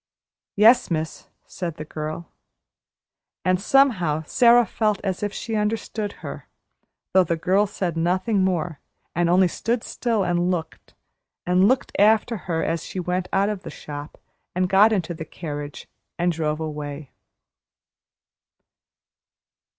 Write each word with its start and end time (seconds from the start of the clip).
"Yes, 0.55 0.89
miss," 0.89 1.27
said 1.45 1.75
the 1.75 1.85
girl. 1.85 2.31
And 3.45 3.61
somehow 3.61 4.23
Sara 4.23 4.65
felt 4.65 4.99
as 5.03 5.21
if 5.21 5.31
she 5.31 5.53
understood 5.55 6.11
her, 6.25 6.47
though 7.13 7.23
the 7.23 7.35
girl 7.35 7.67
said 7.67 7.95
nothing 7.95 8.43
more, 8.43 8.79
and 9.15 9.29
only 9.29 9.47
stood 9.47 9.83
still 9.83 10.23
and 10.23 10.49
looked, 10.49 10.95
and 11.45 11.67
looked 11.67 11.91
after 11.99 12.35
her 12.49 12.63
as 12.63 12.83
she 12.83 12.99
went 12.99 13.27
out 13.31 13.49
of 13.49 13.61
the 13.61 13.69
shop 13.69 14.19
and 14.55 14.67
got 14.67 14.91
into 14.91 15.13
the 15.13 15.23
carriage 15.23 15.87
and 16.17 16.31
drove 16.31 16.59
away. 16.59 17.11